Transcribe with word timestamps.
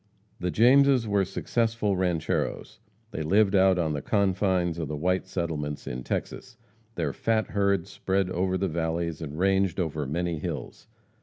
The 0.39 0.49
Jameses 0.49 1.07
were 1.07 1.23
successful 1.23 1.95
rancheros; 1.95 2.79
they 3.11 3.21
lived 3.21 3.53
out 3.53 3.77
on 3.77 3.93
the 3.93 4.01
confines 4.01 4.79
of 4.79 4.87
the 4.87 4.95
white 4.97 5.27
settlements 5.27 5.85
in 5.85 6.01
Texas. 6.03 6.57
Their 6.95 7.13
fat 7.13 7.51
herds 7.51 7.91
spread 7.91 8.31
over 8.31 8.57
the 8.57 8.67
valleys 8.67 9.21
and 9.21 9.37
ranged 9.37 9.79
over 9.79 10.07
many 10.07 10.39
hills. 10.39 10.87